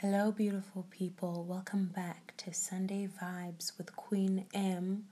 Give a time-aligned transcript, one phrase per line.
[0.00, 1.44] Hello, beautiful people.
[1.46, 5.04] Welcome back to Sunday Vibes with Queen M,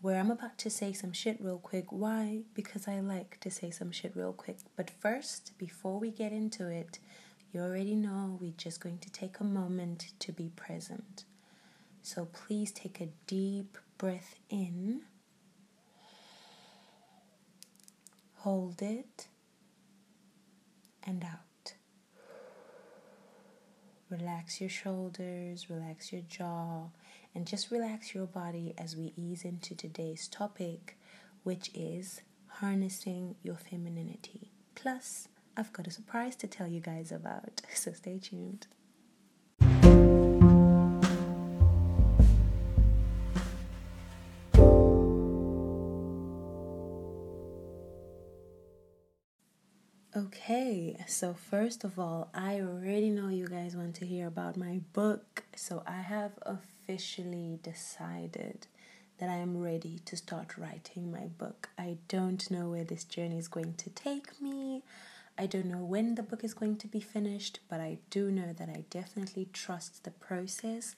[0.00, 1.92] where I'm about to say some shit real quick.
[1.92, 2.44] Why?
[2.54, 4.56] Because I like to say some shit real quick.
[4.76, 7.00] But first, before we get into it,
[7.52, 11.24] you already know we're just going to take a moment to be present.
[12.02, 15.02] So please take a deep breath in,
[18.36, 19.26] hold it,
[21.06, 21.49] and out.
[24.10, 26.88] Relax your shoulders, relax your jaw,
[27.34, 30.98] and just relax your body as we ease into today's topic,
[31.44, 34.50] which is harnessing your femininity.
[34.74, 38.66] Plus, I've got a surprise to tell you guys about, so stay tuned.
[50.20, 54.80] Okay, so first of all, I already know you guys want to hear about my
[54.92, 58.66] book, so I have officially decided
[59.16, 61.70] that I am ready to start writing my book.
[61.78, 64.82] I don't know where this journey is going to take me.
[65.38, 68.52] I don't know when the book is going to be finished, but I do know
[68.52, 70.96] that I definitely trust the process.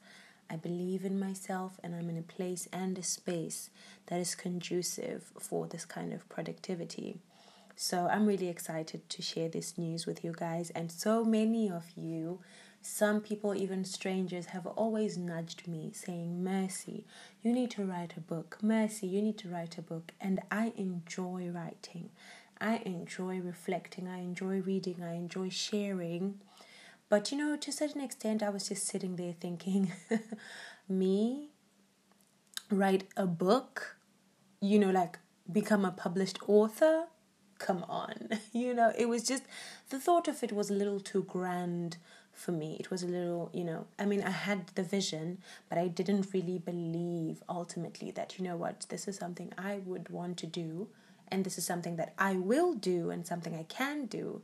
[0.51, 3.71] I believe in myself, and I'm in a place and a space
[4.07, 7.21] that is conducive for this kind of productivity.
[7.83, 10.71] So I'm really excited to share this news with you guys.
[10.71, 12.39] And so many of you,
[12.81, 17.05] some people, even strangers, have always nudged me saying, Mercy,
[17.43, 18.59] you need to write a book.
[18.63, 20.13] Mercy, you need to write a book.
[20.21, 22.11] And I enjoy writing.
[22.61, 24.07] I enjoy reflecting.
[24.07, 25.03] I enjoy reading.
[25.03, 26.39] I enjoy sharing.
[27.09, 29.91] But you know, to a certain extent, I was just sitting there thinking,
[30.89, 31.49] me
[32.71, 33.97] write a book,
[34.61, 35.19] you know, like
[35.51, 37.07] become a published author
[37.63, 38.29] come on.
[38.53, 39.45] You know, it was just
[39.89, 41.97] the thought of it was a little too grand
[42.35, 42.77] for me.
[42.79, 46.29] It was a little, you know, I mean, I had the vision, but I didn't
[46.35, 50.89] really believe ultimately that, you know what, this is something I would want to do,
[51.29, 54.43] and this is something that I will do, and something I can do.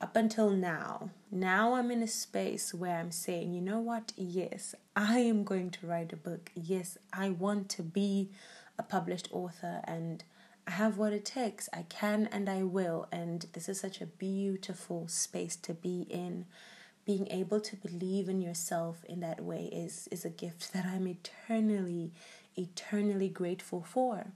[0.00, 4.74] Up until now, now I'm in a space where I'm saying, you know what, yes,
[4.96, 6.50] I am going to write a book.
[6.54, 8.30] Yes, I want to be
[8.78, 10.24] a published author and
[10.66, 11.68] I have what it takes.
[11.72, 13.08] I can and I will.
[13.10, 16.46] And this is such a beautiful space to be in.
[17.04, 21.08] Being able to believe in yourself in that way is, is a gift that I'm
[21.08, 22.12] eternally,
[22.56, 24.26] eternally grateful for.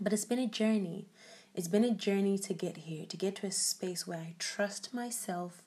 [0.00, 1.06] But it's been a journey.
[1.54, 4.94] It's been a journey to get here, to get to a space where I trust
[4.94, 5.62] myself,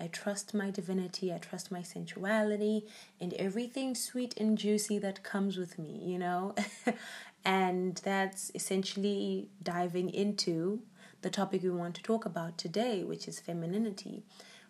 [0.00, 2.86] I trust my divinity, I trust my sensuality,
[3.20, 6.54] and everything sweet and juicy that comes with me, you know?
[7.46, 10.82] And that's essentially diving into
[11.22, 14.24] the topic we want to talk about today, which is femininity.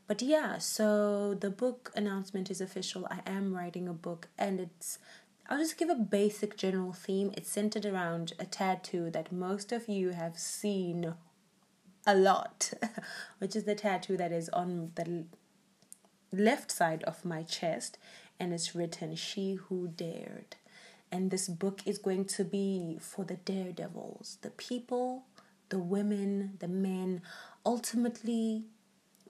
[0.07, 3.09] But yeah, so the book announcement is official.
[3.11, 4.99] I am writing a book, and it's
[5.49, 7.33] I'll just give a basic general theme.
[7.35, 11.15] It's centered around a tattoo that most of you have seen
[12.07, 12.75] a lot,
[13.39, 15.25] which is the tattoo that is on the
[16.31, 17.97] left side of my chest,
[18.39, 20.57] and it's written, She Who Dared.
[21.11, 25.25] And this book is going to be for the daredevils, the people,
[25.69, 27.23] the women, the men,
[27.65, 28.65] ultimately,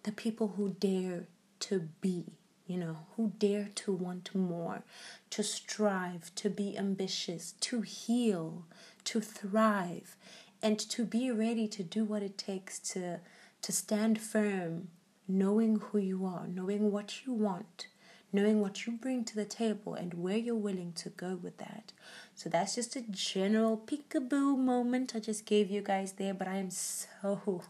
[0.02, 1.26] the people who dare
[1.60, 2.24] to be,
[2.66, 4.82] you know, who dare to want more,
[5.30, 8.64] to strive, to be ambitious, to heal,
[9.04, 10.16] to thrive,
[10.62, 13.20] and to be ready to do what it takes to,
[13.62, 14.88] to stand firm,
[15.28, 17.88] knowing who you are, knowing what you want
[18.36, 21.92] knowing what you bring to the table and where you're willing to go with that.
[22.34, 26.56] So that's just a general peekaboo moment I just gave you guys there, but I
[26.56, 27.62] am so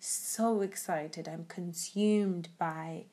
[0.00, 1.28] so excited.
[1.28, 3.04] I'm consumed by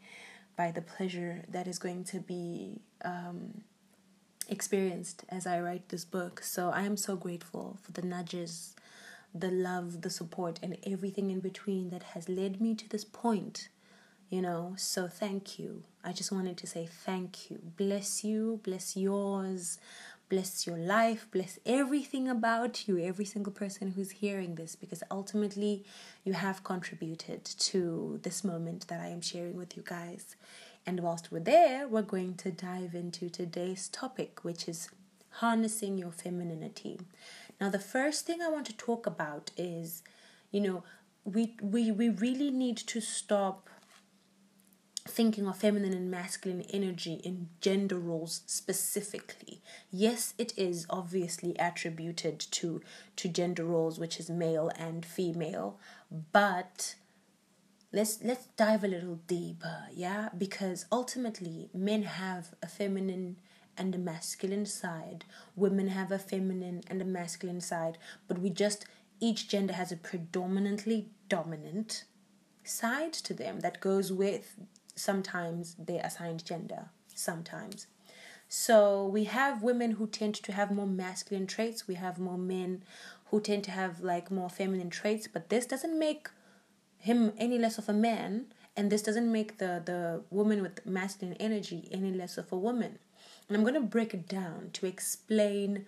[0.55, 3.61] by the pleasure that is going to be um,
[4.47, 6.41] experienced as I write this book.
[6.43, 8.73] So I am so grateful for the nudges,
[9.33, 13.67] the love, the support, and everything in between that has led me to this point
[14.29, 17.59] you know so thank you i just wanted to say thank you.
[17.77, 19.77] Bless you bless yours
[20.29, 25.83] bless your life bless everything about you every single person who's hearing this because ultimately
[26.23, 30.35] you have contributed to this moment that i am sharing with you guys.
[30.87, 34.89] And whilst we're there we're going to dive into today's topic which is
[35.41, 36.99] harnessing your femininity.
[37.59, 40.03] Now the first thing i want to talk about is
[40.51, 40.83] you know
[41.23, 43.69] we we we really need to stop
[45.07, 49.61] thinking of feminine and masculine energy in gender roles specifically.
[49.91, 52.81] Yes, it is obviously attributed to
[53.17, 55.79] to gender roles which is male and female,
[56.31, 56.95] but
[57.93, 60.29] let's let's dive a little deeper, yeah?
[60.35, 63.37] Because ultimately men have a feminine
[63.77, 65.25] and a masculine side.
[65.55, 67.97] Women have a feminine and a masculine side,
[68.27, 68.85] but we just
[69.19, 72.05] each gender has a predominantly dominant
[72.63, 74.57] side to them that goes with
[74.95, 76.89] sometimes their assigned gender.
[77.13, 77.87] Sometimes.
[78.47, 82.83] So we have women who tend to have more masculine traits, we have more men
[83.31, 86.29] who tend to have like more feminine traits, but this doesn't make
[86.97, 88.45] him any less of a man
[88.77, 92.99] and this doesn't make the the woman with masculine energy any less of a woman.
[93.47, 95.85] And I'm going to break it down to explain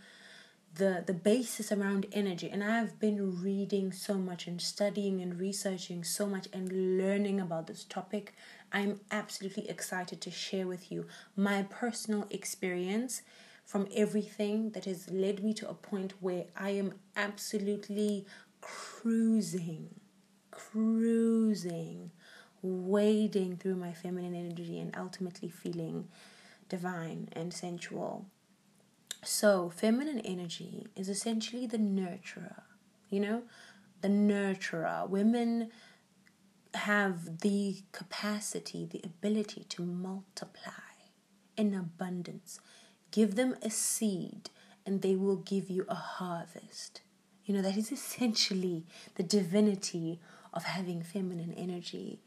[0.77, 6.03] the the basis around energy and i've been reading so much and studying and researching
[6.03, 8.33] so much and learning about this topic
[8.71, 11.05] i'm absolutely excited to share with you
[11.35, 13.21] my personal experience
[13.65, 18.25] from everything that has led me to a point where i am absolutely
[18.61, 19.89] cruising
[20.51, 22.11] cruising
[22.61, 26.07] wading through my feminine energy and ultimately feeling
[26.69, 28.25] divine and sensual
[29.23, 32.61] so, feminine energy is essentially the nurturer,
[33.09, 33.43] you know,
[34.01, 35.09] the nurturer.
[35.09, 35.69] Women
[36.77, 40.71] have the capacity, the ability to multiply
[41.55, 42.59] in abundance.
[43.11, 44.49] Give them a seed
[44.85, 47.01] and they will give you a harvest.
[47.45, 48.85] You know, that is essentially
[49.15, 50.19] the divinity
[50.53, 52.21] of having feminine energy.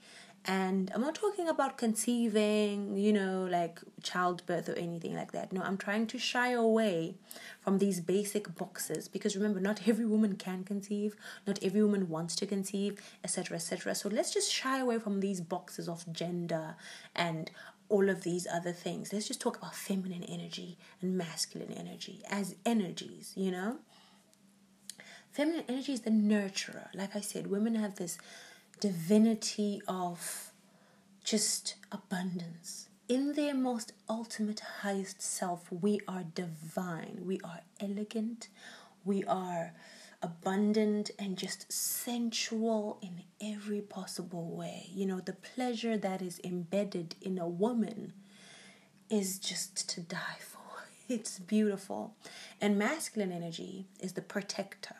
[0.47, 5.53] And I'm not talking about conceiving, you know, like childbirth or anything like that.
[5.53, 7.17] No, I'm trying to shy away
[7.61, 11.15] from these basic boxes because remember, not every woman can conceive,
[11.47, 13.95] not every woman wants to conceive, etc., etc.
[13.95, 16.75] So let's just shy away from these boxes of gender
[17.15, 17.51] and
[17.91, 19.13] all of these other things.
[19.13, 23.77] Let's just talk about feminine energy and masculine energy as energies, you know?
[25.33, 26.89] Feminine energy is the nurturer.
[26.95, 28.17] Like I said, women have this
[28.81, 30.53] divinity of
[31.23, 32.88] just abundance.
[33.09, 38.49] In their most ultimate, highest self, we are divine, we are elegant,
[39.05, 39.73] we are
[40.23, 44.88] abundant and just sensual in every possible way.
[44.94, 48.12] You know, the pleasure that is embedded in a woman
[49.09, 50.59] is just to die for.
[51.09, 52.15] It's beautiful.
[52.61, 54.94] And masculine energy is the protector.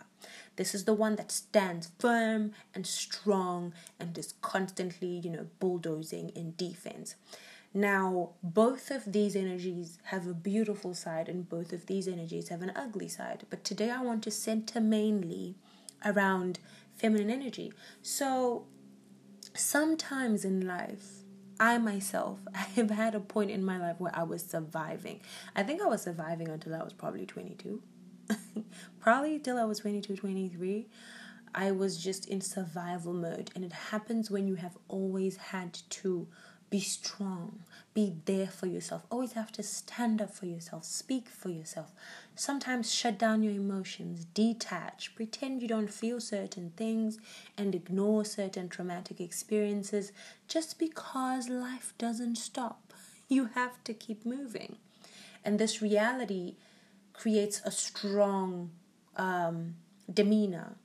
[0.61, 6.29] This is the one that stands firm and strong and is constantly, you know, bulldozing
[6.37, 7.15] in defense.
[7.73, 12.61] Now, both of these energies have a beautiful side, and both of these energies have
[12.61, 13.47] an ugly side.
[13.49, 15.57] But today I want to center mainly
[16.05, 16.59] around
[16.95, 17.73] feminine energy.
[18.03, 18.67] So,
[19.55, 21.23] sometimes in life,
[21.59, 25.23] I myself, I have had a point in my life where I was surviving.
[25.57, 27.83] I think I was surviving until I was probably 22.
[29.01, 30.87] probably till I was 22, 23,
[31.55, 33.51] I was just in survival mode.
[33.55, 36.27] And it happens when you have always had to
[36.71, 41.49] be strong, be there for yourself, always have to stand up for yourself, speak for
[41.49, 41.91] yourself.
[42.37, 47.19] Sometimes shut down your emotions, detach, pretend you don't feel certain things,
[47.59, 50.13] and ignore certain traumatic experiences
[50.47, 52.95] just because life doesn't stop.
[53.33, 54.75] You have to keep moving.
[55.45, 56.57] And this reality
[57.21, 58.71] creates a strong
[59.17, 59.75] um,
[60.13, 60.77] demeanor,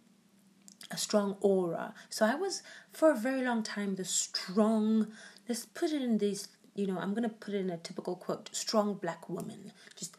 [0.92, 1.94] a strong aura.
[2.10, 2.62] So I was,
[2.92, 5.08] for a very long time, the strong,
[5.48, 8.50] let's put it in this, you know, I'm to put it in a typical quote
[8.52, 9.72] strong black woman.
[9.96, 10.18] Just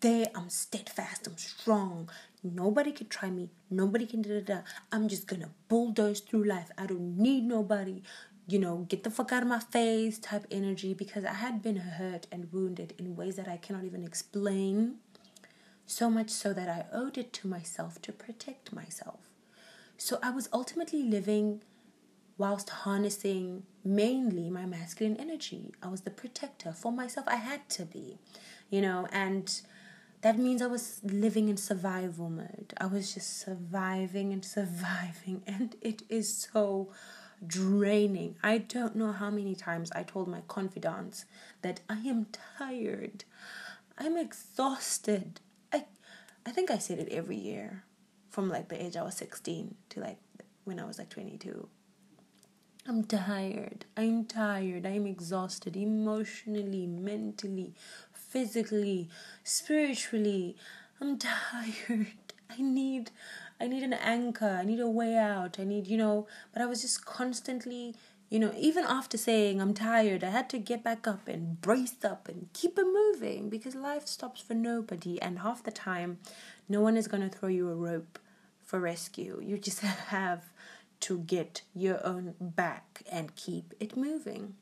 [0.00, 2.10] there, I'm steadfast, I'm strong.
[2.44, 3.50] Nobody can try me.
[3.68, 4.60] Nobody can da da da.
[4.92, 6.70] I'm just gonna bulldoze through life.
[6.78, 8.02] I don't need nobody.
[8.46, 11.74] You know, get the fuck out of my face type energy because I had been
[11.74, 14.98] hurt and wounded in ways that I cannot even explain
[15.86, 19.20] so much so that I owed it to myself to protect myself.
[19.96, 21.62] So I was ultimately living
[22.38, 25.72] whilst harnessing mainly my masculine energy.
[25.82, 27.26] I was the protector for myself.
[27.28, 28.18] I had to be,
[28.68, 29.60] you know, and
[30.20, 32.74] that means I was living in survival mode.
[32.78, 36.92] I was just surviving and surviving, and it is so
[37.46, 38.36] draining.
[38.42, 41.24] I don't know how many times I told my confidants
[41.62, 42.26] that I am
[42.58, 43.24] tired.
[43.98, 45.40] I'm exhausted.
[46.46, 47.82] I think I said it every year
[48.30, 50.18] from like the age I was 16 to like
[50.64, 51.68] when I was like 22.
[52.88, 53.84] I'm tired.
[53.96, 54.86] I'm tired.
[54.86, 57.74] I'm exhausted emotionally, mentally,
[58.12, 59.08] physically,
[59.42, 60.56] spiritually.
[61.00, 62.06] I'm tired.
[62.48, 63.10] I need
[63.60, 64.58] I need an anchor.
[64.60, 65.58] I need a way out.
[65.58, 67.96] I need, you know, but I was just constantly
[68.28, 72.04] you know, even after saying I'm tired, I had to get back up and brace
[72.04, 75.20] up and keep it moving because life stops for nobody.
[75.22, 76.18] And half the time,
[76.68, 78.18] no one is going to throw you a rope
[78.64, 79.40] for rescue.
[79.42, 80.44] You just have
[81.00, 84.54] to get your own back and keep it moving.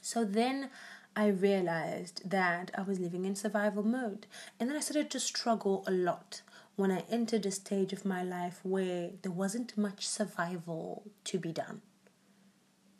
[0.00, 0.70] So then
[1.16, 4.26] I realized that I was living in survival mode.
[4.60, 6.42] And then I started to struggle a lot
[6.76, 11.50] when I entered a stage of my life where there wasn't much survival to be
[11.50, 11.82] done.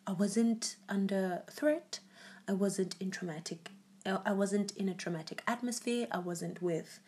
[0.08, 2.00] I wasn't under threat.
[2.48, 3.70] I wasn't in traumatic
[4.06, 6.06] uh, I wasn't in a traumatic atmosphere.
[6.10, 7.00] I wasn't with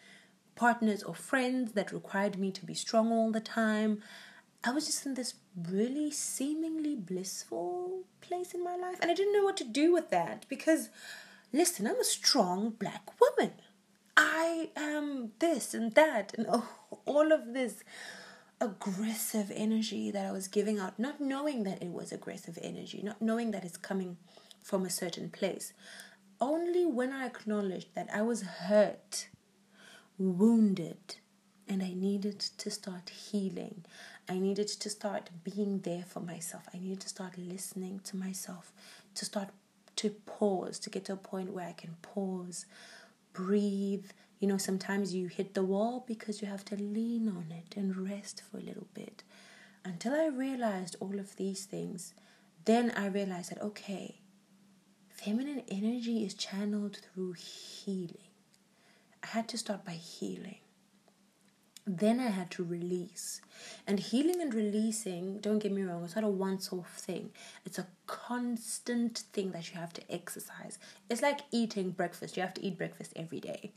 [0.54, 4.02] partners or friends that required me to be strong all the time.
[4.62, 5.34] I was just in this
[5.70, 8.98] really seemingly blissful place in my life.
[9.00, 10.90] And I didn't know what to do with that because,
[11.52, 13.54] listen, I'm a strong black woman.
[14.16, 16.46] I am this and that and
[17.06, 17.82] all of this
[18.60, 23.20] aggressive energy that I was giving out, not knowing that it was aggressive energy, not
[23.22, 24.16] knowing that it's coming
[24.62, 25.72] from a certain place.
[26.40, 29.28] Only when I acknowledged that I was hurt,
[30.18, 31.16] wounded,
[31.68, 33.84] and I needed to start healing.
[34.28, 36.64] I needed to start being there for myself.
[36.74, 38.72] I needed to start listening to myself,
[39.14, 39.50] to start
[39.96, 42.66] to pause, to get to a point where I can pause,
[43.32, 44.06] breathe.
[44.40, 48.08] You know, sometimes you hit the wall because you have to lean on it and
[48.08, 49.22] rest for a little bit.
[49.84, 52.14] Until I realized all of these things,
[52.64, 54.16] then I realized that, okay,
[55.10, 58.16] feminine energy is channeled through healing.
[59.22, 60.60] I had to start by healing.
[61.86, 63.42] Then I had to release.
[63.86, 67.30] And healing and releasing, don't get me wrong, it's not a once off thing.
[67.66, 70.78] It's a constant thing that you have to exercise.
[71.10, 72.36] It's like eating breakfast.
[72.36, 73.72] You have to eat breakfast every day.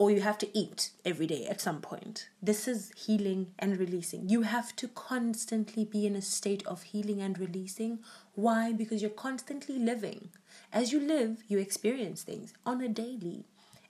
[0.00, 2.30] Or you have to eat every day at some point.
[2.40, 4.30] This is healing and releasing.
[4.30, 7.98] You have to constantly be in a state of healing and releasing.
[8.34, 8.72] Why?
[8.72, 10.30] Because you're constantly living.
[10.72, 13.44] As you live, you experience things on a daily.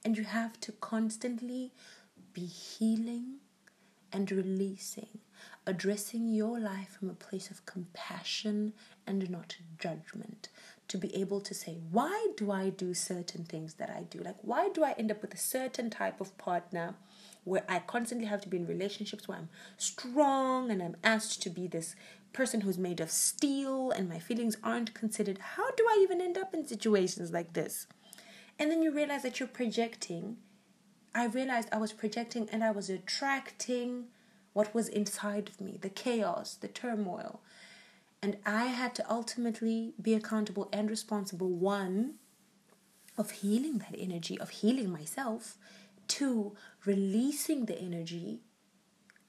[0.05, 1.71] And you have to constantly
[2.33, 3.37] be healing
[4.13, 5.21] and releasing,
[5.65, 8.73] addressing your life from a place of compassion
[9.07, 10.49] and not judgment.
[10.91, 14.21] To be able to say, why do I do certain things that I do?
[14.21, 16.95] Like, why do I end up with a certain type of partner
[17.45, 21.51] where I constantly have to be in relationships where I'm strong and I'm asked to
[21.51, 21.95] be this
[22.33, 25.39] person who's made of steel and my feelings aren't considered?
[25.55, 27.87] How do I even end up in situations like this?
[28.59, 30.39] And then you realize that you're projecting
[31.15, 34.07] I realized I was projecting and I was attracting
[34.53, 37.41] what was inside of me the chaos, the turmoil.
[38.23, 42.15] And I had to ultimately be accountable and responsible one,
[43.17, 45.59] of healing that energy, of healing myself,
[46.09, 48.41] two, releasing the energy,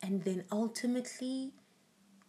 [0.01, 1.51] and then ultimately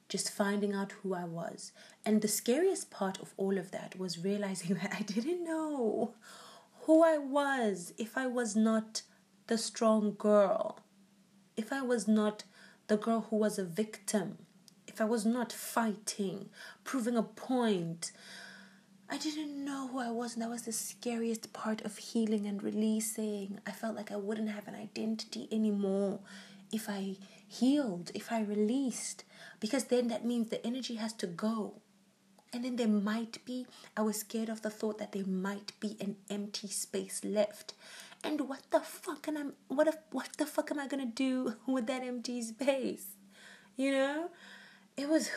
[0.09, 1.73] just finding out who I was.
[2.05, 6.15] And the scariest part of all of that was realizing that I didn't know
[6.83, 9.03] who I was if I was not
[9.47, 10.81] the strong girl,
[11.57, 12.45] if I was not
[12.89, 14.39] the girl who was a victim,
[14.93, 16.51] if I was not fighting,
[16.85, 18.13] proving a point,
[19.09, 22.63] I didn't know who I was, and that was the scariest part of healing and
[22.63, 23.59] releasing.
[23.67, 26.21] I felt like I wouldn't have an identity anymore
[26.73, 27.17] if I
[27.49, 29.25] healed, if I released,
[29.61, 31.81] because then that means the energy has to go.
[32.53, 35.97] And then there might be, I was scared of the thought that there might be
[36.01, 37.73] an empty space left.
[38.23, 41.55] And what the fuck am I what if what the fuck am I gonna do
[41.67, 43.07] with that empty space?
[43.77, 44.31] You know?
[44.97, 45.31] It was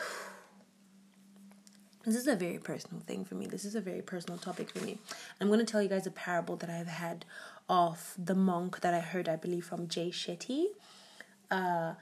[2.04, 3.46] this is a very personal thing for me.
[3.46, 4.98] This is a very personal topic for me.
[5.40, 7.24] I'm going to tell you guys a parable that I've had
[7.68, 10.66] of the monk that I heard, I believe, from Jay Shetty.
[11.50, 11.94] Uh,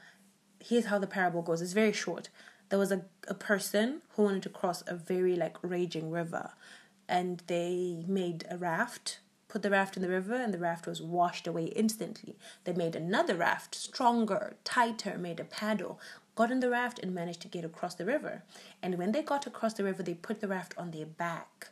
[0.59, 1.61] here's how the parable goes.
[1.61, 2.29] It's very short.
[2.69, 6.51] There was a, a person who wanted to cross a very like raging river,
[7.07, 9.19] and they made a raft
[9.55, 12.35] put the raft in the river, and the raft was washed away instantly.
[12.65, 15.97] They made another raft, stronger, tighter, made a paddle,
[16.35, 18.43] got in the raft, and managed to get across the river.
[18.83, 21.69] And when they got across the river, they put the raft on their back.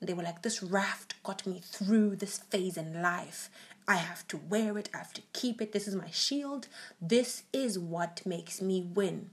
[0.00, 3.50] And they were like, This raft got me through this phase in life.
[3.86, 5.72] I have to wear it, I have to keep it.
[5.72, 6.68] This is my shield.
[7.00, 9.30] This is what makes me win.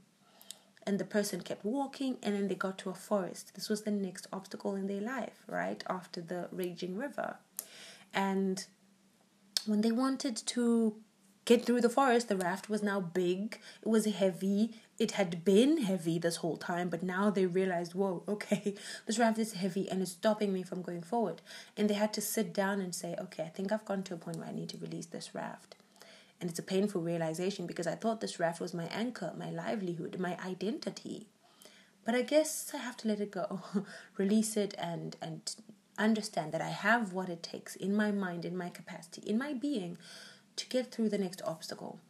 [0.86, 3.54] And the person kept walking, and then they got to a forest.
[3.54, 5.82] This was the next obstacle in their life, right?
[5.88, 7.36] After the raging river.
[8.14, 8.64] And
[9.66, 10.96] when they wanted to
[11.46, 14.74] get through the forest, the raft was now big, it was heavy.
[14.98, 18.74] It had been heavy this whole time, but now they realized, whoa, okay,
[19.06, 21.40] this raft is heavy and it's stopping me from going forward.
[21.76, 24.18] And they had to sit down and say, okay, I think I've gone to a
[24.18, 25.76] point where I need to release this raft.
[26.40, 30.18] And it's a painful realization because I thought this raft was my anchor, my livelihood,
[30.18, 31.28] my identity.
[32.04, 33.60] But I guess I have to let it go,
[34.16, 35.54] release it, and and
[35.98, 39.54] understand that I have what it takes in my mind, in my capacity, in my
[39.54, 39.96] being
[40.56, 42.00] to get through the next obstacle.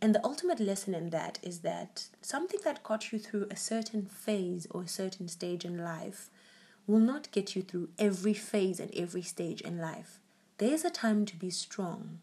[0.00, 4.06] And the ultimate lesson in that is that something that got you through a certain
[4.06, 6.30] phase or a certain stage in life
[6.86, 10.18] will not get you through every phase and every stage in life.
[10.58, 12.18] There's a time to be strong,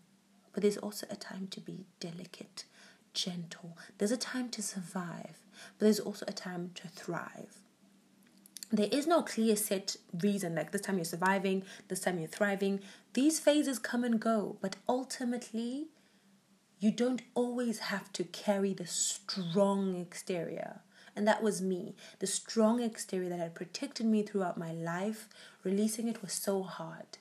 [0.53, 2.65] but there's also a time to be delicate,
[3.13, 3.77] gentle.
[3.97, 5.39] There's a time to survive,
[5.77, 7.60] but there's also a time to thrive.
[8.73, 12.79] There is no clear set reason, like this time you're surviving, this time you're thriving.
[13.13, 15.87] These phases come and go, but ultimately,
[16.79, 20.79] you don't always have to carry the strong exterior.
[21.15, 21.95] And that was me.
[22.19, 25.27] The strong exterior that had protected me throughout my life,
[25.63, 27.17] releasing it was so hard.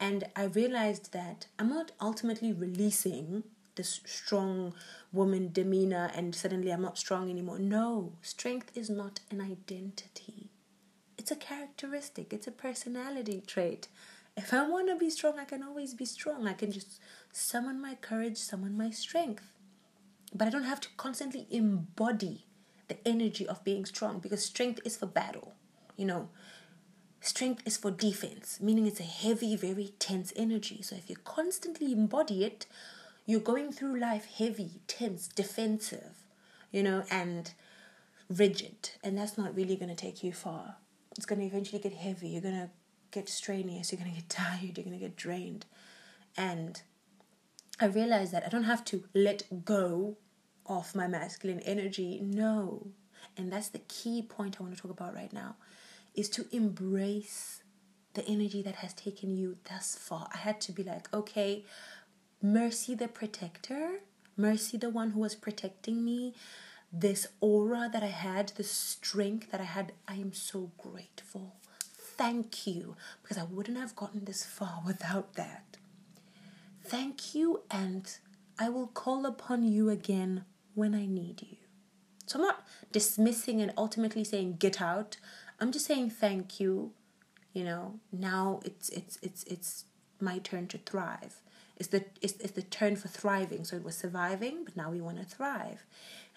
[0.00, 4.74] And I realized that I'm not ultimately releasing this strong
[5.12, 7.58] woman demeanor and suddenly I'm not strong anymore.
[7.58, 10.41] No, strength is not an identity,
[11.32, 13.88] a characteristic, it's a personality trait.
[14.36, 16.46] If I want to be strong, I can always be strong.
[16.46, 17.00] I can just
[17.32, 19.44] summon my courage, summon my strength.
[20.34, 22.46] But I don't have to constantly embody
[22.88, 25.54] the energy of being strong because strength is for battle.
[25.96, 26.28] You know,
[27.20, 30.80] strength is for defense, meaning it's a heavy, very tense energy.
[30.82, 32.66] So if you constantly embody it,
[33.26, 36.24] you're going through life heavy, tense, defensive,
[36.70, 37.52] you know, and
[38.30, 38.90] rigid.
[39.04, 40.76] And that's not really going to take you far.
[41.16, 42.28] It's going to eventually get heavy.
[42.28, 42.70] You're going to
[43.10, 43.92] get strenuous.
[43.92, 44.76] You're going to get tired.
[44.76, 45.66] You're going to get drained.
[46.36, 46.80] And
[47.80, 50.16] I realized that I don't have to let go
[50.66, 52.20] of my masculine energy.
[52.22, 52.88] No.
[53.36, 55.56] And that's the key point I want to talk about right now
[56.14, 57.62] is to embrace
[58.14, 60.28] the energy that has taken you thus far.
[60.32, 61.64] I had to be like, okay,
[62.42, 64.00] Mercy the protector,
[64.36, 66.34] Mercy the one who was protecting me,
[66.92, 71.56] this aura that I had, the strength that I had, I am so grateful.
[71.94, 75.78] Thank you, because I wouldn't have gotten this far without that.
[76.84, 78.14] Thank you, and
[78.58, 80.44] I will call upon you again
[80.74, 81.56] when I need you.
[82.26, 85.16] So I'm not dismissing and ultimately saying get out.
[85.60, 86.92] I'm just saying thank you.
[87.52, 89.84] You know, now it's it's it's it's
[90.20, 91.40] my turn to thrive.
[91.76, 93.64] It's the it's, it's the turn for thriving.
[93.64, 95.84] So it was surviving, but now we want to thrive.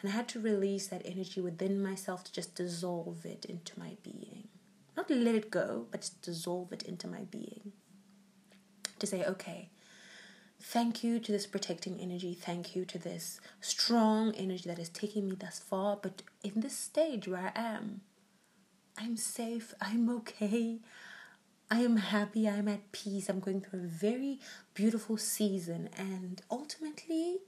[0.06, 3.98] And I had to release that energy within myself to just dissolve it into my
[4.04, 4.50] being.
[4.96, 7.72] Not let it go, but just dissolve it into my being.
[9.00, 9.72] To say, okay,
[10.62, 12.34] Thank you to this protecting energy.
[12.34, 15.98] Thank you to this strong energy that is taking me thus far.
[16.02, 18.02] But in this stage where I am,
[18.98, 19.74] I'm safe.
[19.82, 20.80] I'm okay.
[21.70, 22.48] I am happy.
[22.48, 23.28] I'm at peace.
[23.28, 24.40] I'm going through a very
[24.74, 25.90] beautiful season.
[25.98, 27.40] And ultimately,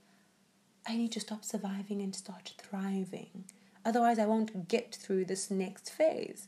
[0.88, 3.46] I need to stop surviving and start thriving.
[3.86, 6.48] Otherwise, I won't get through this next phase.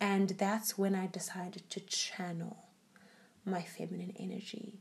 [0.00, 2.64] And that's when I decided to channel
[3.44, 4.80] my feminine energy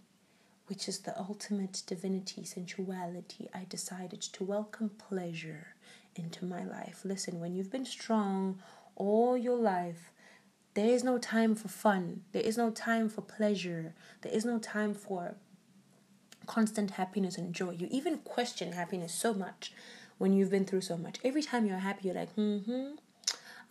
[0.67, 5.75] which is the ultimate divinity, sensuality, I decided to welcome pleasure
[6.15, 7.01] into my life.
[7.05, 8.59] Listen, when you've been strong
[8.95, 10.11] all your life,
[10.73, 12.21] there is no time for fun.
[12.33, 13.95] There is no time for pleasure.
[14.21, 15.35] There is no time for
[16.47, 17.71] constant happiness and joy.
[17.71, 19.73] You even question happiness so much
[20.17, 21.19] when you've been through so much.
[21.23, 22.95] Every time you're happy, you're like, hmm,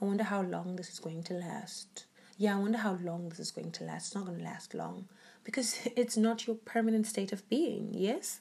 [0.01, 2.05] I wonder how long this is going to last.
[2.39, 4.09] Yeah, I wonder how long this is going to last.
[4.09, 5.09] It's not going to last long
[5.43, 8.41] because it's not your permanent state of being, yes?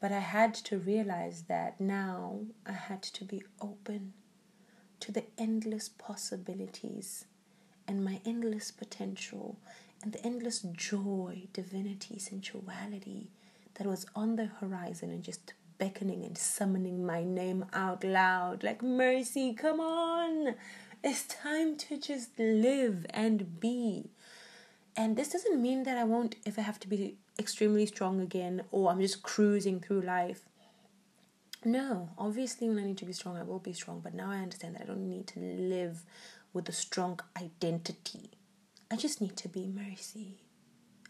[0.00, 4.14] But I had to realize that now I had to be open
[5.00, 7.26] to the endless possibilities
[7.86, 9.58] and my endless potential
[10.02, 13.28] and the endless joy, divinity, sensuality
[13.74, 18.82] that was on the horizon and just beckoning and summoning my name out loud like,
[18.82, 20.54] Mercy, come on!
[21.02, 24.10] It's time to just live and be.
[24.96, 28.62] And this doesn't mean that I won't if I have to be extremely strong again
[28.70, 30.42] or I'm just cruising through life.
[31.64, 34.00] No, obviously, when I need to be strong, I will be strong.
[34.00, 36.02] But now I understand that I don't need to live
[36.52, 38.30] with a strong identity.
[38.90, 40.43] I just need to be mercy.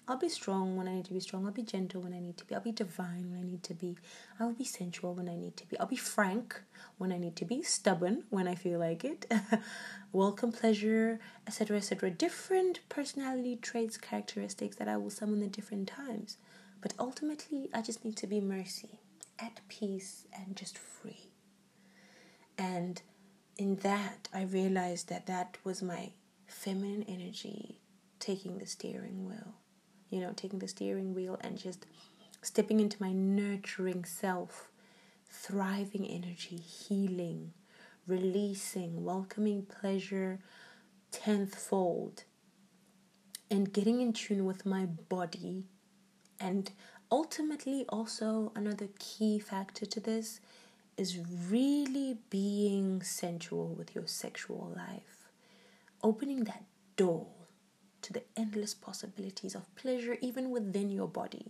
[0.07, 1.47] I'll be strong when I need to be strong.
[1.47, 2.55] I'll be gentle when I need to be.
[2.55, 3.97] I'll be divine when I need to be.
[4.39, 5.79] I will be sensual when I need to be.
[5.79, 6.61] I'll be frank
[6.99, 7.63] when I need to be.
[7.63, 9.33] Stubborn when I feel like it.
[10.13, 12.11] Welcome pleasure, etc., etc.
[12.11, 16.37] Different personality traits, characteristics that I will summon at different times.
[16.83, 19.01] But ultimately, I just need to be mercy,
[19.39, 21.31] at peace, and just free.
[22.59, 23.01] And
[23.57, 26.13] in that, I realized that that was my
[26.47, 27.81] feminine energy
[28.21, 29.55] taking the steering wheel
[30.11, 31.87] you know, taking the steering wheel and just
[32.43, 34.71] stepping into my nurturing self,
[35.31, 37.53] thriving energy, healing,
[38.07, 40.41] releasing, welcoming pleasure
[41.11, 42.25] tenthfold,
[43.51, 45.65] and getting in tune with my body.
[46.41, 46.71] And
[47.11, 50.41] ultimately, also, another key factor to this
[50.97, 51.19] is
[51.51, 55.31] really being sensual with your sexual life,
[56.03, 56.65] opening that
[56.97, 57.27] door
[58.05, 61.47] to the endless possibilities of pleasure, even within your body.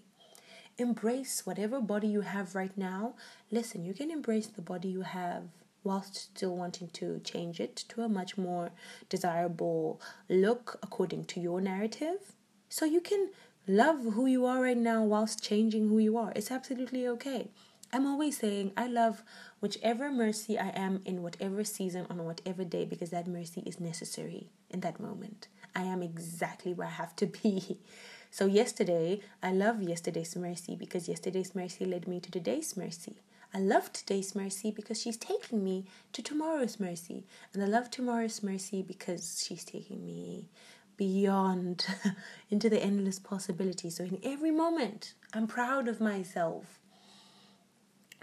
[0.79, 3.15] Embrace whatever body you have right now.
[3.51, 5.45] Listen, you can embrace the body you have
[5.85, 8.71] whilst still wanting to change it to a much more
[9.09, 12.33] desirable look according to your narrative.
[12.69, 13.31] So you can
[13.69, 16.33] love who you are right now whilst changing who you are.
[16.35, 17.49] It's absolutely okay.
[17.93, 19.23] I'm always saying I love
[19.61, 24.51] whichever mercy I am in whatever season on whatever day because that mercy is necessary
[24.71, 25.47] in that moment.
[25.75, 27.79] I am exactly where I have to be.
[28.31, 33.23] So, yesterday, I love yesterday's mercy because yesterday's mercy led me to today's mercy.
[33.55, 37.29] I love today's mercy because she's taking me to tomorrow's mercy.
[37.53, 40.49] And I love tomorrow's mercy because she's taking me
[40.97, 41.87] beyond
[42.51, 43.99] into the endless possibilities.
[43.99, 46.81] So, in every moment, I'm proud of myself.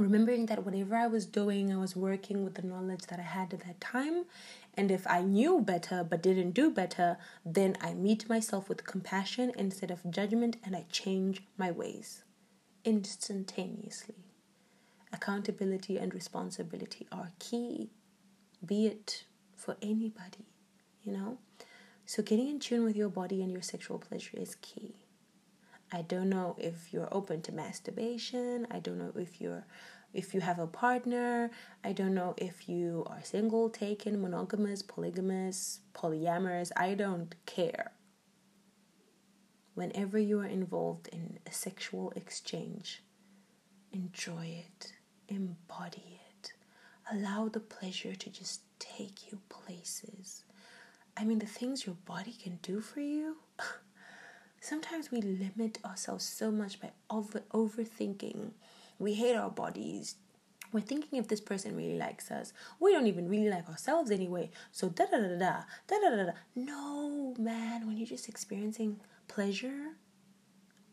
[0.02, 3.54] Remembering that whatever I was doing, I was working with the knowledge that I had
[3.54, 4.26] at that time.
[4.74, 9.52] And if I knew better but didn't do better, then I meet myself with compassion
[9.56, 12.24] instead of judgment and I change my ways
[12.84, 14.16] instantaneously.
[15.14, 17.92] Accountability and responsibility are key,
[18.66, 20.48] be it for anybody,
[21.04, 21.38] you know?
[22.08, 24.96] So, getting in tune with your body and your sexual pleasure is key.
[25.92, 28.66] I don't know if you're open to masturbation.
[28.72, 29.66] I don't know if you're
[30.14, 31.52] if you have a partner.
[31.84, 36.72] I don't know if you are single, taken, monogamous, polygamous, polyamorous.
[36.76, 37.92] I don't care.
[39.74, 43.04] Whenever you are involved in a sexual exchange,
[43.92, 44.94] enjoy it,
[45.30, 46.54] embody it,
[47.12, 50.44] allow the pleasure to just take you places.
[51.16, 53.38] I mean, the things your body can do for you.
[54.62, 58.52] Sometimes we limit ourselves so much by over overthinking
[59.00, 60.16] we hate our bodies.
[60.72, 62.54] We're thinking if this person really likes us.
[62.80, 64.52] We don't even really like ourselves anyway.
[64.72, 66.32] So da da da da da da da da.
[66.56, 69.98] No, man, when you're just experiencing pleasure,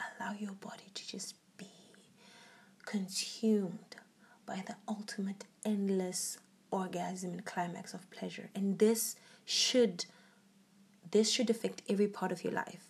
[0.01, 1.69] allow your body to just be
[2.87, 3.97] consumed
[4.47, 6.39] by the ultimate endless
[6.71, 8.49] orgasm and climax of pleasure.
[8.55, 10.07] And this should
[11.11, 12.88] this should affect every part of your life.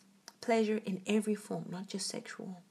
[0.48, 2.62] Pleasure in every form, not just sexual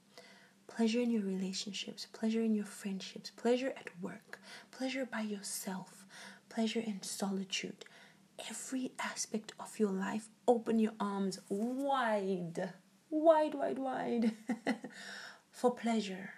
[0.66, 4.40] pleasure in your relationships, pleasure in your friendships, pleasure at work,
[4.72, 6.04] pleasure by yourself,
[6.48, 7.84] pleasure in solitude.
[8.50, 12.72] Every aspect of your life, open your arms wide,
[13.10, 14.32] wide, wide, wide
[15.52, 16.30] for pleasure.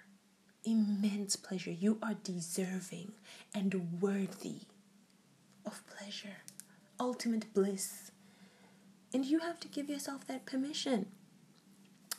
[0.65, 1.71] Immense pleasure.
[1.73, 3.13] You are deserving
[3.55, 4.61] and worthy
[5.65, 6.45] of pleasure,
[6.99, 8.11] ultimate bliss.
[9.15, 11.07] And you have to give yourself that permission.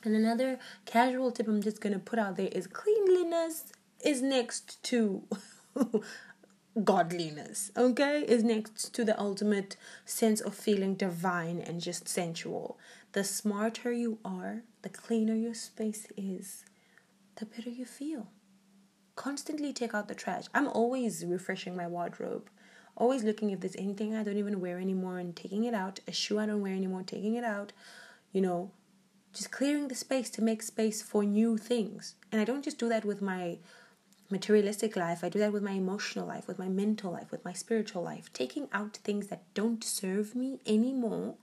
[0.04, 3.72] And another casual tip I'm just going to put out there is cleanliness
[4.04, 5.24] is next to
[6.84, 8.24] godliness, okay?
[8.28, 12.80] Is next to the ultimate sense of feeling divine and just sensual.
[13.12, 16.66] The smarter you are, the cleaner your space is,
[17.36, 18.28] the better you feel.
[19.16, 20.46] Constantly take out the trash.
[20.54, 22.50] I'm always refreshing my wardrobe.
[22.96, 26.00] Always looking if there's anything I don't even wear anymore and taking it out.
[26.08, 27.74] A shoe I don't wear anymore, taking it out.
[28.32, 28.72] You know,
[29.34, 32.16] just clearing the space to make space for new things.
[32.32, 33.60] And I don't just do that with my
[34.30, 37.54] materialistic life, I do that with my emotional life, with my mental life, with my
[37.54, 41.36] spiritual life, taking out things that don't serve me anymore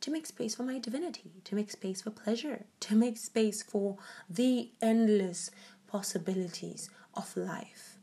[0.00, 3.98] to make space for my divinity, to make space for pleasure, to make space for
[4.30, 5.50] the endless
[5.88, 7.98] possibilities of life.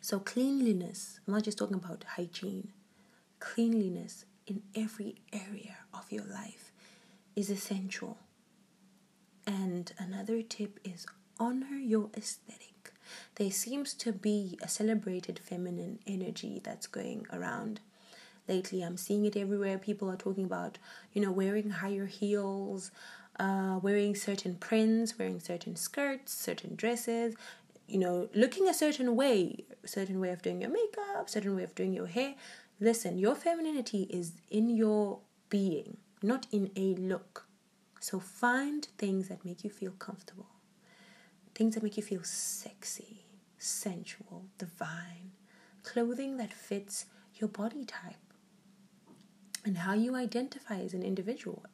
[0.00, 2.72] So, cleanliness, I'm not just talking about hygiene,
[3.38, 6.65] cleanliness in every area of your life
[7.36, 8.16] is essential.
[9.46, 11.06] And another tip is
[11.38, 12.92] honor your aesthetic.
[13.36, 17.80] There seems to be a celebrated feminine energy that's going around.
[18.48, 19.78] Lately, I'm seeing it everywhere.
[19.78, 20.78] People are talking about,
[21.12, 22.90] you know, wearing higher heels,
[23.38, 27.34] uh, wearing certain prints, wearing certain skirts, certain dresses,
[27.86, 31.74] you know, looking a certain way, certain way of doing your makeup, certain way of
[31.74, 32.34] doing your hair.
[32.80, 37.46] Listen, your femininity is in your being not in a look.
[38.00, 40.48] So find things that make you feel comfortable,
[41.54, 43.24] things that make you feel sexy,
[43.58, 45.32] sensual, divine,
[45.82, 48.14] clothing that fits your body type
[49.64, 51.64] and how you identify as an individual.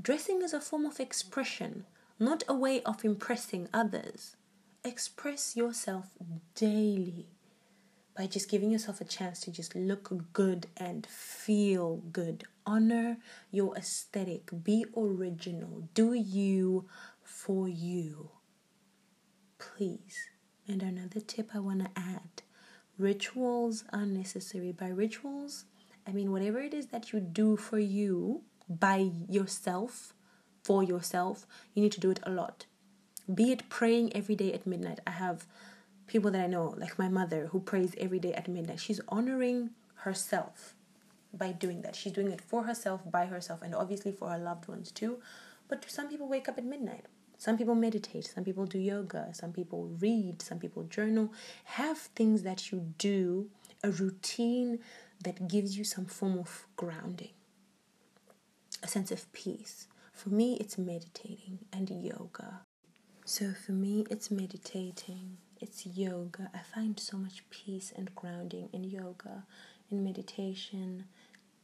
[0.00, 1.86] Dressing is a form of expression,
[2.18, 4.36] not a way of impressing others.
[4.84, 6.10] Express yourself
[6.54, 7.28] daily.
[8.16, 12.44] By just giving yourself a chance to just look good and feel good.
[12.64, 13.18] Honor
[13.50, 16.86] your aesthetic, be original, do you
[17.22, 18.30] for you.
[19.58, 20.28] Please.
[20.66, 22.42] And another tip I want to add
[22.98, 24.72] rituals are necessary.
[24.72, 25.64] By rituals,
[26.06, 30.14] I mean whatever it is that you do for you by yourself,
[30.62, 32.66] for yourself, you need to do it a lot.
[33.32, 35.00] Be it praying every day at midnight.
[35.06, 35.46] I have
[36.06, 38.80] people that I know, like my mother, who prays every day at midnight.
[38.80, 40.74] She's honoring herself
[41.32, 41.96] by doing that.
[41.96, 45.18] She's doing it for herself, by herself, and obviously for her loved ones too.
[45.68, 47.06] But some people wake up at midnight.
[47.36, 51.32] Some people meditate, some people do yoga, some people read, some people journal.
[51.64, 53.50] Have things that you do,
[53.82, 54.78] a routine
[55.22, 57.32] that gives you some form of grounding,
[58.82, 59.88] a sense of peace.
[60.12, 62.60] For me, it's meditating and yoga.
[63.24, 66.50] So for me, it's meditating, it's yoga.
[66.52, 69.44] I find so much peace and grounding in yoga,
[69.90, 71.06] in meditation.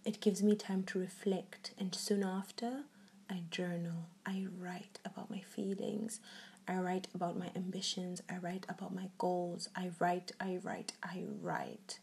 [0.07, 2.85] It gives me time to reflect, and soon after,
[3.29, 4.09] I journal.
[4.25, 6.21] I write about my feelings.
[6.67, 8.23] I write about my ambitions.
[8.31, 9.69] I write about my goals.
[9.77, 11.99] I write, I write, I write.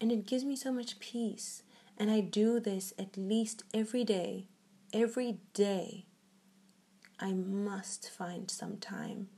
[0.00, 1.62] And it gives me so much peace.
[1.96, 4.48] And I do this at least every day.
[4.92, 6.06] Every day,
[7.20, 9.28] I must find some time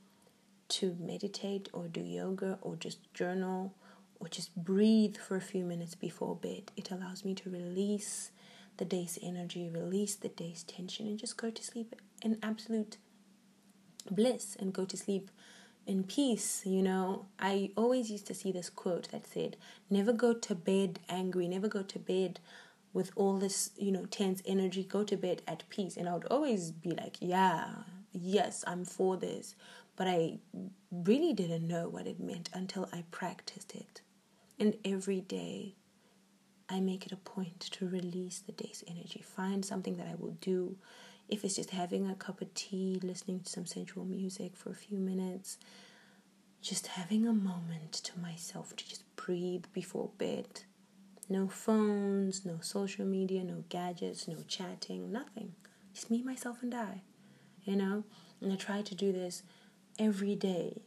[0.75, 3.73] to meditate or do yoga or just journal
[4.19, 6.73] or just breathe for a few minutes before bed.
[6.77, 8.33] It allows me to release
[8.79, 12.97] the day's energy, release the day's tension, and just go to sleep in absolute
[14.11, 15.31] bliss and go to sleep
[15.87, 16.63] in peace.
[16.65, 19.57] You know, I always used to see this quote that said,
[19.89, 22.41] Never go to bed angry, never go to bed
[22.93, 25.97] with all this, you know, tense energy, go to bed at peace.
[25.97, 27.69] And I would always be like, Yeah,
[28.15, 29.55] yes, I'm for this.
[29.97, 30.39] But I
[30.91, 34.01] really didn't know what it meant until I practiced it.
[34.59, 35.75] And every day,
[36.69, 39.23] I make it a point to release the day's energy.
[39.23, 40.77] Find something that I will do.
[41.29, 44.75] If it's just having a cup of tea, listening to some sensual music for a
[44.75, 45.59] few minutes,
[46.61, 50.63] just having a moment to myself to just breathe before bed.
[51.29, 55.55] No phones, no social media, no gadgets, no chatting, nothing.
[55.93, 57.03] Just me, myself, and I.
[57.65, 58.05] You know?
[58.41, 59.43] And I try to do this
[59.99, 60.83] every day.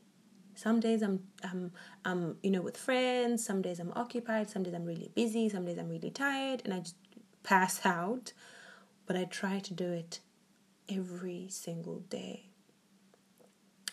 [0.55, 1.71] Some days I'm I'm
[2.03, 5.65] I'm you know with friends, some days I'm occupied, some days I'm really busy, some
[5.65, 6.95] days I'm really tired and I just
[7.43, 8.33] pass out.
[9.05, 10.19] But I try to do it
[10.89, 12.49] every single day.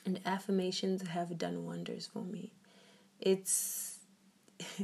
[0.06, 2.52] And affirmations have done wonders for me.
[3.20, 3.98] It's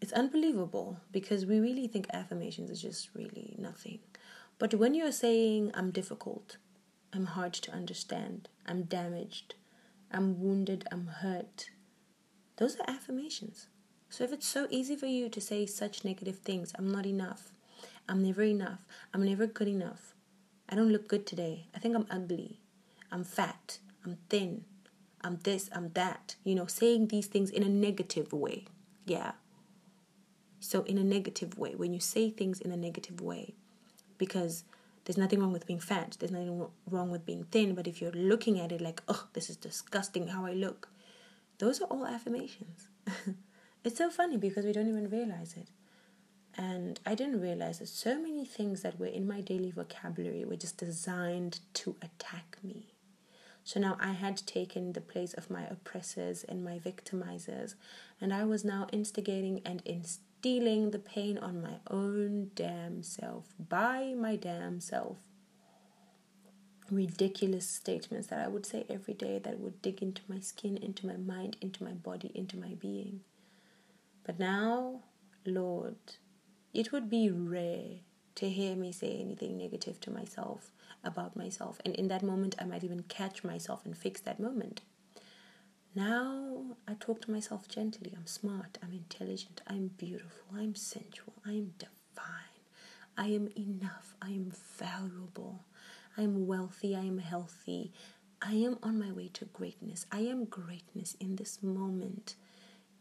[0.00, 4.00] it's unbelievable because we really think affirmations is just really nothing.
[4.58, 6.56] But when you're saying I'm difficult,
[7.18, 9.56] I'm hard to understand, I'm damaged,
[10.12, 11.68] I'm wounded, I'm hurt.
[12.58, 13.66] Those are affirmations.
[14.08, 17.50] So if it's so easy for you to say such negative things, I'm not enough,
[18.08, 20.14] I'm never enough, I'm never good enough,
[20.68, 22.60] I don't look good today, I think I'm ugly,
[23.10, 24.64] I'm fat, I'm thin,
[25.20, 28.66] I'm this, I'm that, you know, saying these things in a negative way.
[29.06, 29.32] Yeah.
[30.60, 33.54] So, in a negative way, when you say things in a negative way,
[34.18, 34.62] because
[35.08, 36.18] there's nothing wrong with being fat.
[36.20, 37.74] There's nothing wrong with being thin.
[37.74, 40.90] But if you're looking at it like, oh, this is disgusting how I look,
[41.56, 42.88] those are all affirmations.
[43.84, 45.68] it's so funny because we don't even realize it.
[46.58, 50.56] And I didn't realize that so many things that were in my daily vocabulary were
[50.56, 52.92] just designed to attack me.
[53.64, 57.76] So now I had taken the place of my oppressors and my victimizers,
[58.20, 63.54] and I was now instigating and instilling dealing the pain on my own damn self,
[63.58, 65.18] by my damn self.
[66.90, 71.06] Ridiculous statements that I would say every day that would dig into my skin, into
[71.06, 73.20] my mind, into my body, into my being.
[74.24, 75.00] But now,
[75.44, 75.96] Lord,
[76.72, 78.00] it would be rare
[78.36, 80.70] to hear me say anything negative to myself
[81.02, 81.80] about myself.
[81.84, 84.82] And in that moment, I might even catch myself and fix that moment.
[85.98, 88.12] Now I talk to myself gently.
[88.16, 92.62] I'm smart, I'm intelligent, I'm beautiful, I'm sensual, I'm divine,
[93.16, 95.64] I am enough, I am valuable,
[96.16, 97.90] I am wealthy, I am healthy,
[98.40, 100.06] I am on my way to greatness.
[100.12, 102.36] I am greatness in this moment.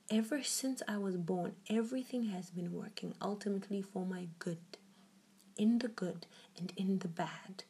[0.10, 4.80] Ever since I was born, everything has been working ultimately for my good,
[5.56, 6.26] in the good
[6.58, 7.64] and in the bad.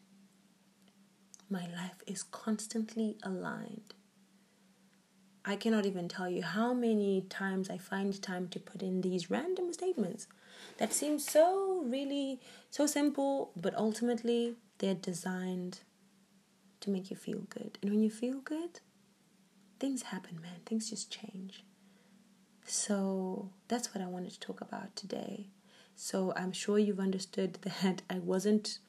[1.49, 3.93] My life is constantly aligned
[5.47, 9.31] I cannot even tell you how many times I find time to put in these
[9.31, 10.27] random statements
[10.77, 15.79] that seem so really so simple, but ultimately they're designed
[16.81, 17.77] to make you feel good.
[17.81, 18.81] And when you feel good,
[19.79, 20.59] things happen, man.
[20.65, 21.63] Things just change.
[22.65, 25.47] So that's what I wanted to talk about today.
[25.95, 28.79] So I'm sure you've understood that I wasn't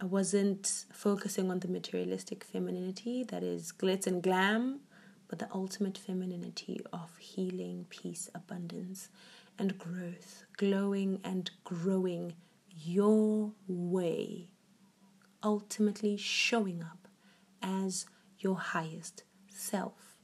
[0.00, 4.80] I wasn't focusing on the materialistic femininity that is glitz and glam,
[5.32, 9.08] but the ultimate femininity of healing, peace, abundance,
[9.58, 12.34] and growth, glowing and growing
[12.84, 14.50] your way,
[15.42, 17.08] ultimately showing up
[17.62, 18.04] as
[18.40, 20.18] your highest self.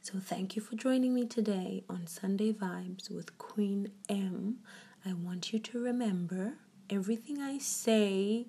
[0.00, 4.60] So, thank you for joining me today on Sunday Vibes with Queen M.
[5.04, 6.54] I want you to remember
[6.88, 8.46] everything I say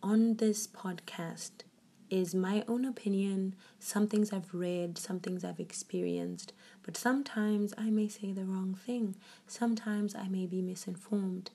[0.00, 1.64] on this podcast
[2.14, 6.52] is my own opinion, some things I've read, some things I've experienced,
[6.84, 9.16] but sometimes I may say the wrong thing.
[9.48, 11.50] Sometimes I may be misinformed.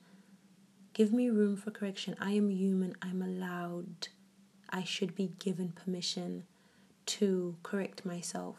[0.94, 2.18] Give me room for correction.
[2.20, 2.94] I am human.
[3.02, 4.10] I'm allowed.
[4.70, 6.44] I should be given permission
[7.06, 8.58] to correct myself.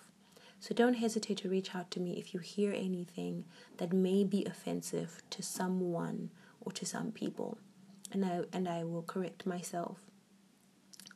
[0.59, 3.45] So don't hesitate to reach out to me if you hear anything
[3.77, 6.31] that may be offensive to someone
[6.63, 7.59] or to some people
[8.13, 10.10] and I and I will correct myself.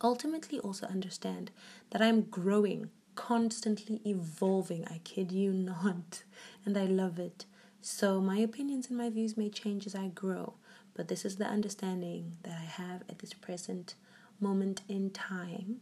[0.04, 1.50] Ultimately also understand
[1.88, 4.84] that I'm growing, constantly evolving.
[4.86, 6.24] I kid you not,
[6.66, 7.46] and I love it.
[7.80, 10.56] So my opinions and my views may change as I grow,
[10.92, 13.94] but this is the understanding that I have at this present
[14.40, 15.80] moment in time.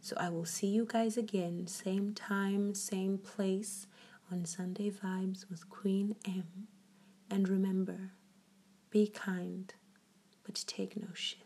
[0.00, 3.88] So I will see you guys again, same time, same place
[4.30, 6.68] on Sunday Vibes with Queen M.
[7.28, 8.12] And remember,
[8.90, 9.74] be kind,
[10.44, 11.45] but take no shit.